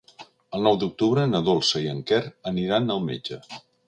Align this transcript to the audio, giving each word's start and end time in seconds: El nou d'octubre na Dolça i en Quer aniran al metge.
El 0.59 0.63
nou 0.67 0.77
d'octubre 0.83 1.25
na 1.33 1.41
Dolça 1.49 1.81
i 1.83 1.89
en 1.91 1.99
Quer 2.13 2.21
aniran 2.53 2.95
al 2.95 3.05
metge. 3.11 3.39